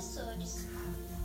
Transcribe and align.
professores. 0.00 0.69